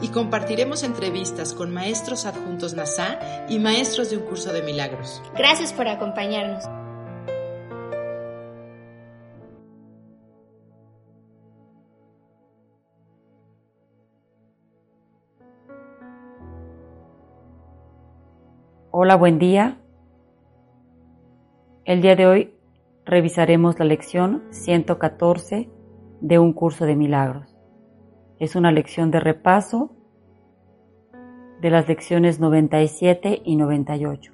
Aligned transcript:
Y 0.00 0.08
compartiremos 0.08 0.84
entrevistas 0.84 1.54
con 1.54 1.72
maestros 1.72 2.26
adjuntos 2.26 2.74
NASA 2.74 3.18
y 3.48 3.58
maestros 3.58 4.10
de 4.10 4.16
un 4.16 4.24
curso 4.24 4.52
de 4.52 4.62
milagros. 4.62 5.22
Gracias 5.36 5.72
por 5.72 5.88
acompañarnos. 5.88 6.64
Hola, 19.00 19.14
buen 19.16 19.38
día. 19.38 19.78
El 21.84 22.02
día 22.02 22.16
de 22.16 22.26
hoy 22.26 22.54
revisaremos 23.04 23.78
la 23.78 23.84
lección 23.84 24.42
114 24.50 25.70
de 26.20 26.38
un 26.38 26.52
curso 26.52 26.84
de 26.84 26.96
milagros. 26.96 27.56
Es 28.38 28.56
una 28.56 28.72
lección 28.72 29.10
de 29.10 29.20
repaso 29.20 29.96
de 31.60 31.70
las 31.70 31.88
lecciones 31.88 32.40
97 32.40 33.42
y 33.44 33.56
98. 33.56 34.32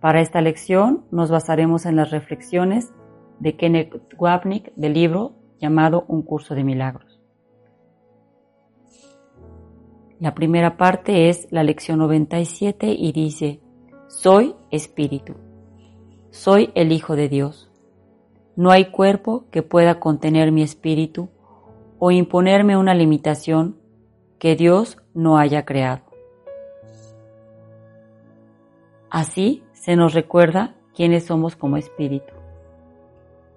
Para 0.00 0.20
esta 0.20 0.40
lección 0.40 1.04
nos 1.10 1.30
basaremos 1.30 1.86
en 1.86 1.96
las 1.96 2.10
reflexiones 2.10 2.92
de 3.40 3.56
Kenneth 3.56 4.14
Wapnick 4.16 4.72
del 4.74 4.94
libro 4.94 5.32
llamado 5.60 6.04
Un 6.08 6.22
curso 6.22 6.54
de 6.54 6.64
milagros. 6.64 7.20
La 10.20 10.34
primera 10.34 10.76
parte 10.76 11.28
es 11.28 11.48
la 11.50 11.62
lección 11.62 11.98
97 11.98 12.88
y 12.88 13.12
dice, 13.12 13.60
Soy 14.08 14.54
espíritu, 14.70 15.34
soy 16.30 16.70
el 16.74 16.92
Hijo 16.92 17.14
de 17.14 17.28
Dios 17.28 17.68
no 18.58 18.72
hay 18.72 18.86
cuerpo 18.86 19.44
que 19.52 19.62
pueda 19.62 20.00
contener 20.00 20.50
mi 20.50 20.62
espíritu 20.62 21.28
o 22.00 22.10
imponerme 22.10 22.76
una 22.76 22.92
limitación 22.92 23.78
que 24.40 24.56
Dios 24.56 24.96
no 25.14 25.38
haya 25.38 25.64
creado. 25.64 26.07
Así 29.10 29.64
se 29.72 29.96
nos 29.96 30.12
recuerda 30.12 30.74
quiénes 30.94 31.24
somos 31.24 31.56
como 31.56 31.76
espíritu. 31.76 32.34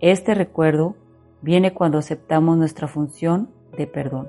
Este 0.00 0.34
recuerdo 0.34 0.96
viene 1.40 1.72
cuando 1.72 1.98
aceptamos 1.98 2.56
nuestra 2.56 2.88
función 2.88 3.50
de 3.76 3.86
perdón. 3.86 4.28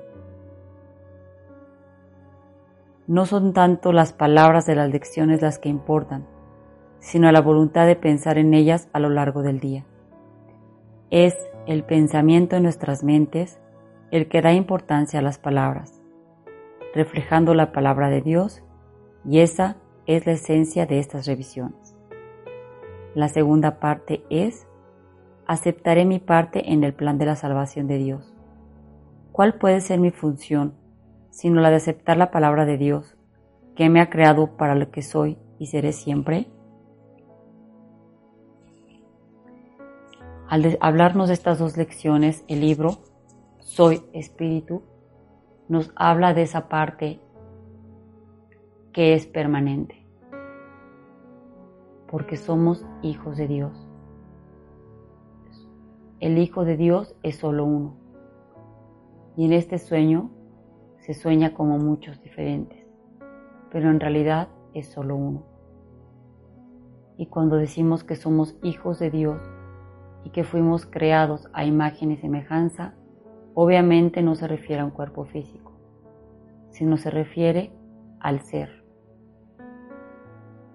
No 3.08 3.26
son 3.26 3.52
tanto 3.52 3.92
las 3.92 4.12
palabras 4.12 4.66
de 4.66 4.76
las 4.76 4.90
lecciones 4.90 5.42
las 5.42 5.58
que 5.58 5.68
importan, 5.68 6.26
sino 7.00 7.32
la 7.32 7.40
voluntad 7.40 7.86
de 7.86 7.96
pensar 7.96 8.38
en 8.38 8.54
ellas 8.54 8.88
a 8.92 9.00
lo 9.00 9.08
largo 9.08 9.42
del 9.42 9.60
día. 9.60 9.84
Es 11.10 11.34
el 11.66 11.84
pensamiento 11.84 12.56
en 12.56 12.62
nuestras 12.62 13.02
mentes 13.02 13.58
el 14.10 14.28
que 14.28 14.42
da 14.42 14.52
importancia 14.52 15.20
a 15.20 15.22
las 15.22 15.38
palabras, 15.38 16.00
reflejando 16.94 17.54
la 17.54 17.72
palabra 17.72 18.08
de 18.08 18.20
Dios, 18.20 18.62
y 19.24 19.40
esa 19.40 19.76
es 20.08 20.24
la 20.24 20.32
esencia 20.32 20.86
de 20.86 20.98
estas 20.98 21.26
revisiones. 21.26 21.94
La 23.14 23.28
segunda 23.28 23.78
parte 23.78 24.24
es, 24.30 24.66
aceptaré 25.46 26.06
mi 26.06 26.18
parte 26.18 26.72
en 26.72 26.82
el 26.82 26.94
plan 26.94 27.18
de 27.18 27.26
la 27.26 27.36
salvación 27.36 27.86
de 27.86 27.98
Dios. 27.98 28.34
¿Cuál 29.32 29.58
puede 29.58 29.80
ser 29.82 30.00
mi 30.00 30.10
función 30.10 30.74
sino 31.30 31.60
la 31.60 31.70
de 31.70 31.76
aceptar 31.76 32.16
la 32.16 32.30
palabra 32.30 32.64
de 32.64 32.78
Dios, 32.78 33.16
que 33.76 33.90
me 33.90 34.00
ha 34.00 34.08
creado 34.08 34.56
para 34.56 34.74
lo 34.74 34.90
que 34.90 35.02
soy 35.02 35.38
y 35.58 35.66
seré 35.66 35.92
siempre? 35.92 36.50
Al 40.48 40.78
hablarnos 40.80 41.28
de 41.28 41.34
estas 41.34 41.58
dos 41.58 41.76
lecciones, 41.76 42.44
el 42.48 42.62
libro 42.62 42.98
Soy 43.60 44.02
Espíritu 44.14 44.82
nos 45.68 45.92
habla 45.94 46.32
de 46.32 46.42
esa 46.42 46.68
parte 46.70 47.20
que 48.92 49.14
es 49.14 49.26
permanente, 49.26 49.97
porque 52.08 52.36
somos 52.36 52.84
hijos 53.02 53.36
de 53.36 53.46
Dios. 53.46 53.88
El 56.20 56.38
Hijo 56.38 56.64
de 56.64 56.76
Dios 56.76 57.14
es 57.22 57.36
solo 57.36 57.64
uno, 57.64 57.94
y 59.36 59.44
en 59.44 59.52
este 59.52 59.78
sueño 59.78 60.30
se 60.98 61.14
sueña 61.14 61.54
como 61.54 61.78
muchos 61.78 62.20
diferentes, 62.22 62.84
pero 63.70 63.90
en 63.90 64.00
realidad 64.00 64.48
es 64.74 64.88
solo 64.88 65.14
uno. 65.14 65.44
Y 67.16 67.26
cuando 67.26 67.56
decimos 67.56 68.02
que 68.02 68.16
somos 68.16 68.56
hijos 68.62 68.98
de 68.98 69.10
Dios, 69.10 69.40
y 70.24 70.30
que 70.30 70.44
fuimos 70.44 70.86
creados 70.86 71.48
a 71.52 71.64
imagen 71.64 72.12
y 72.12 72.16
semejanza, 72.16 72.94
obviamente 73.54 74.22
no 74.22 74.34
se 74.34 74.46
refiere 74.46 74.82
a 74.82 74.84
un 74.84 74.90
cuerpo 74.90 75.24
físico, 75.24 75.72
sino 76.70 76.96
se 76.96 77.10
refiere 77.10 77.72
al 78.20 78.40
ser. 78.40 78.77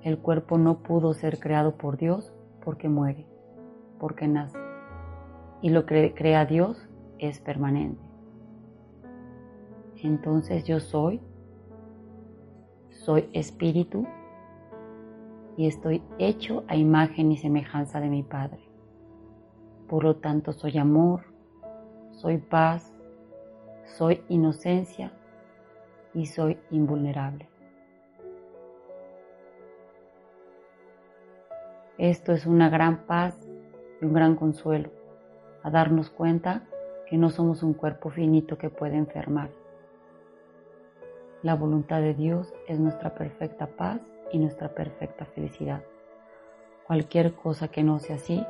El 0.03 0.19
cuerpo 0.19 0.57
no 0.57 0.79
pudo 0.79 1.13
ser 1.13 1.39
creado 1.39 1.77
por 1.77 1.95
Dios 1.95 2.33
porque 2.61 2.89
muere, 2.89 3.25
porque 3.99 4.27
nace. 4.27 4.59
Y 5.61 5.69
lo 5.69 5.85
que 5.85 6.13
crea 6.13 6.45
Dios 6.45 6.89
es 7.19 7.39
permanente. 7.39 8.03
Entonces 10.03 10.65
yo 10.65 10.81
soy, 10.81 11.21
soy 12.89 13.29
espíritu 13.31 14.05
y 15.55 15.67
estoy 15.67 16.03
hecho 16.19 16.65
a 16.67 16.75
imagen 16.75 17.31
y 17.31 17.37
semejanza 17.37 18.01
de 18.01 18.09
mi 18.09 18.23
Padre. 18.23 18.59
Por 19.87 20.03
lo 20.03 20.17
tanto, 20.17 20.51
soy 20.51 20.77
amor, 20.77 21.21
soy 22.11 22.39
paz, 22.39 22.93
soy 23.85 24.21
inocencia 24.27 25.13
y 26.13 26.25
soy 26.25 26.57
invulnerable. 26.71 27.52
Esto 31.97 32.31
es 32.31 32.47
una 32.47 32.69
gran 32.69 33.05
paz 33.05 33.37
y 34.01 34.05
un 34.05 34.13
gran 34.13 34.35
consuelo, 34.35 34.89
a 35.61 35.69
darnos 35.69 36.09
cuenta 36.09 36.63
que 37.07 37.17
no 37.17 37.29
somos 37.29 37.61
un 37.61 37.73
cuerpo 37.73 38.09
finito 38.09 38.57
que 38.57 38.71
puede 38.71 38.95
enfermar. 38.95 39.51
La 41.43 41.53
voluntad 41.55 42.01
de 42.01 42.15
Dios 42.15 42.51
es 42.67 42.79
nuestra 42.79 43.13
perfecta 43.13 43.67
paz 43.67 44.01
y 44.31 44.39
nuestra 44.39 44.69
perfecta 44.69 45.25
felicidad. 45.25 45.83
Cualquier 46.87 47.33
cosa 47.33 47.67
que 47.67 47.83
no 47.83 47.99
sea 47.99 48.15
así 48.15 48.43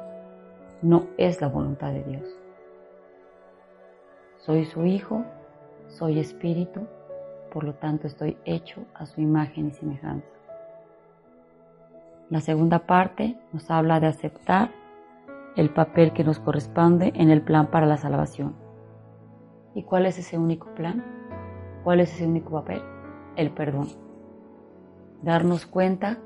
no 0.81 1.07
es 1.17 1.41
la 1.41 1.49
voluntad 1.49 1.91
de 1.91 2.03
Dios. 2.03 2.39
Soy 4.37 4.63
su 4.65 4.85
hijo, 4.85 5.25
soy 5.87 6.19
espíritu, 6.19 6.87
por 7.51 7.65
lo 7.65 7.73
tanto 7.73 8.07
estoy 8.07 8.37
hecho 8.45 8.85
a 8.93 9.05
su 9.05 9.19
imagen 9.19 9.67
y 9.67 9.71
semejanza. 9.71 10.32
La 12.33 12.41
segunda 12.41 12.87
parte 12.87 13.37
nos 13.51 13.69
habla 13.69 13.99
de 13.99 14.07
aceptar 14.07 14.71
el 15.55 15.69
papel 15.69 16.13
que 16.13 16.23
nos 16.23 16.39
corresponde 16.39 17.13
en 17.13 17.29
el 17.29 17.43
plan 17.43 17.67
para 17.67 17.85
la 17.85 17.97
salvación. 17.97 18.55
¿Y 19.75 19.83
cuál 19.83 20.07
es 20.07 20.17
ese 20.17 20.39
único 20.39 20.73
plan? 20.73 21.05
¿Cuál 21.83 21.99
es 21.99 22.11
ese 22.11 22.25
único 22.25 22.49
papel? 22.49 22.81
El 23.35 23.51
perdón. 23.51 23.87
Darnos 25.21 25.67
cuenta 25.67 26.17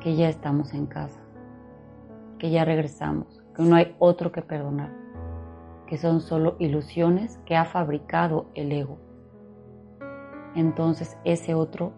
que 0.00 0.16
ya 0.16 0.28
estamos 0.28 0.74
en 0.74 0.86
casa, 0.86 1.20
que 2.40 2.50
ya 2.50 2.64
regresamos, 2.64 3.44
que 3.54 3.62
no 3.62 3.76
hay 3.76 3.94
otro 4.00 4.32
que 4.32 4.42
perdonar, 4.42 4.90
que 5.86 5.98
son 5.98 6.20
solo 6.20 6.56
ilusiones 6.58 7.38
que 7.46 7.54
ha 7.54 7.64
fabricado 7.64 8.46
el 8.56 8.72
ego. 8.72 8.98
Entonces 10.56 11.16
ese 11.22 11.54
otro, 11.54 11.92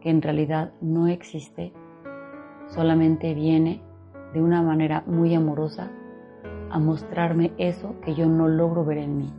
que 0.00 0.10
en 0.10 0.22
realidad 0.22 0.72
no 0.80 1.08
existe, 1.08 1.72
solamente 2.68 3.34
viene 3.34 3.82
de 4.32 4.42
una 4.42 4.62
manera 4.62 5.02
muy 5.06 5.34
amorosa 5.34 5.90
a 6.70 6.78
mostrarme 6.78 7.52
eso 7.58 7.96
que 8.00 8.14
yo 8.14 8.26
no 8.26 8.48
logro 8.48 8.84
ver 8.84 8.98
en 8.98 9.18
mí. 9.18 9.32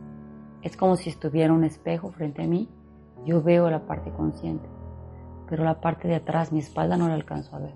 Es 0.62 0.76
como 0.76 0.96
si 0.96 1.10
estuviera 1.10 1.52
un 1.52 1.64
espejo 1.64 2.10
frente 2.12 2.42
a 2.42 2.46
mí, 2.46 2.68
yo 3.24 3.42
veo 3.42 3.70
la 3.70 3.86
parte 3.86 4.10
consciente, 4.10 4.68
pero 5.48 5.64
la 5.64 5.80
parte 5.80 6.08
de 6.08 6.16
atrás, 6.16 6.52
mi 6.52 6.58
espalda, 6.58 6.96
no 6.96 7.08
la 7.08 7.14
alcanzo 7.14 7.56
a 7.56 7.60
ver. 7.60 7.74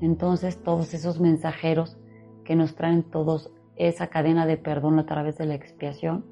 Entonces 0.00 0.62
todos 0.62 0.94
esos 0.94 1.20
mensajeros 1.20 1.98
que 2.44 2.54
nos 2.56 2.74
traen 2.74 3.02
todos 3.02 3.52
esa 3.76 4.08
cadena 4.08 4.46
de 4.46 4.56
perdón 4.56 4.98
a 4.98 5.06
través 5.06 5.38
de 5.38 5.46
la 5.46 5.54
expiación 5.54 6.24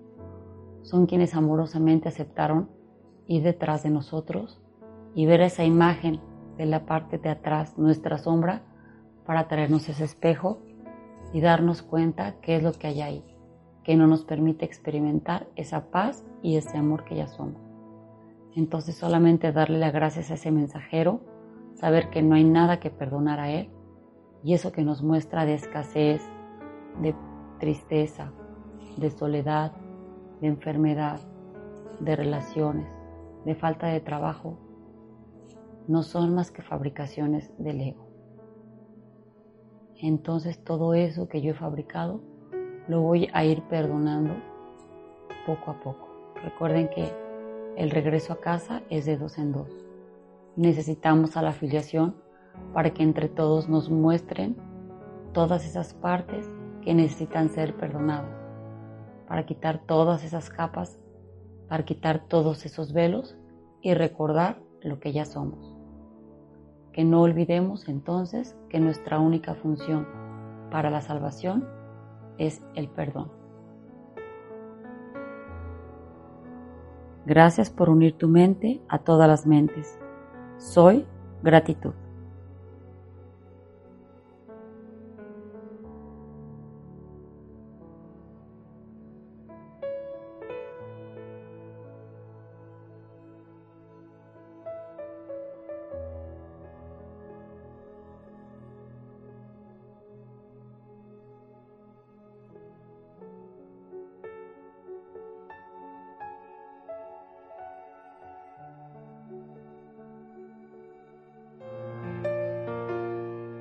son 0.82 1.06
quienes 1.06 1.34
amorosamente 1.34 2.08
aceptaron 2.08 2.68
ir 3.26 3.42
detrás 3.42 3.82
de 3.82 3.90
nosotros 3.90 4.60
y 5.16 5.24
ver 5.24 5.40
esa 5.40 5.64
imagen 5.64 6.20
de 6.58 6.66
la 6.66 6.84
parte 6.84 7.16
de 7.16 7.30
atrás, 7.30 7.78
nuestra 7.78 8.18
sombra, 8.18 8.60
para 9.24 9.48
traernos 9.48 9.88
ese 9.88 10.04
espejo 10.04 10.58
y 11.32 11.40
darnos 11.40 11.82
cuenta 11.82 12.34
qué 12.42 12.56
es 12.56 12.62
lo 12.62 12.72
que 12.72 12.86
hay 12.86 13.00
ahí, 13.00 13.24
que 13.82 13.96
no 13.96 14.06
nos 14.06 14.24
permite 14.24 14.66
experimentar 14.66 15.48
esa 15.56 15.90
paz 15.90 16.22
y 16.42 16.56
ese 16.56 16.76
amor 16.76 17.04
que 17.04 17.16
ya 17.16 17.28
somos. 17.28 17.56
Entonces 18.54 18.94
solamente 18.94 19.52
darle 19.52 19.78
las 19.78 19.94
gracias 19.94 20.30
a 20.30 20.34
ese 20.34 20.50
mensajero, 20.50 21.22
saber 21.72 22.10
que 22.10 22.22
no 22.22 22.34
hay 22.34 22.44
nada 22.44 22.78
que 22.78 22.90
perdonar 22.90 23.40
a 23.40 23.50
él 23.50 23.70
y 24.44 24.52
eso 24.52 24.70
que 24.70 24.84
nos 24.84 25.02
muestra 25.02 25.46
de 25.46 25.54
escasez, 25.54 26.20
de 27.00 27.14
tristeza, 27.58 28.32
de 28.98 29.08
soledad, 29.08 29.72
de 30.42 30.48
enfermedad, 30.48 31.20
de 32.00 32.16
relaciones, 32.16 32.86
de 33.46 33.54
falta 33.54 33.86
de 33.86 34.00
trabajo, 34.00 34.58
no 35.88 36.02
son 36.02 36.34
más 36.34 36.50
que 36.50 36.62
fabricaciones 36.62 37.52
del 37.58 37.80
ego. 37.80 38.06
Entonces 40.00 40.62
todo 40.62 40.94
eso 40.94 41.28
que 41.28 41.40
yo 41.40 41.52
he 41.52 41.54
fabricado 41.54 42.20
lo 42.88 43.00
voy 43.00 43.28
a 43.32 43.44
ir 43.44 43.62
perdonando 43.62 44.34
poco 45.46 45.70
a 45.70 45.80
poco. 45.80 46.08
Recuerden 46.42 46.88
que 46.88 47.12
el 47.76 47.90
regreso 47.90 48.32
a 48.32 48.40
casa 48.40 48.82
es 48.90 49.06
de 49.06 49.16
dos 49.16 49.38
en 49.38 49.52
dos. 49.52 49.70
Necesitamos 50.56 51.36
a 51.36 51.42
la 51.42 51.50
afiliación 51.50 52.16
para 52.72 52.92
que 52.92 53.02
entre 53.02 53.28
todos 53.28 53.68
nos 53.68 53.90
muestren 53.90 54.56
todas 55.32 55.64
esas 55.66 55.94
partes 55.94 56.50
que 56.82 56.94
necesitan 56.94 57.50
ser 57.50 57.76
perdonadas, 57.76 58.34
para 59.28 59.44
quitar 59.44 59.82
todas 59.86 60.24
esas 60.24 60.48
capas, 60.48 60.98
para 61.68 61.84
quitar 61.84 62.26
todos 62.28 62.64
esos 62.64 62.92
velos 62.92 63.36
y 63.82 63.92
recordar 63.94 64.62
lo 64.82 65.00
que 65.00 65.12
ya 65.12 65.24
somos. 65.24 65.75
Que 66.96 67.04
no 67.04 67.20
olvidemos 67.20 67.88
entonces 67.88 68.56
que 68.70 68.80
nuestra 68.80 69.20
única 69.20 69.54
función 69.54 70.08
para 70.70 70.88
la 70.88 71.02
salvación 71.02 71.68
es 72.38 72.62
el 72.74 72.88
perdón. 72.88 73.30
Gracias 77.26 77.68
por 77.68 77.90
unir 77.90 78.16
tu 78.16 78.28
mente 78.28 78.80
a 78.88 79.00
todas 79.00 79.28
las 79.28 79.46
mentes. 79.46 79.98
Soy 80.56 81.04
gratitud. 81.42 81.92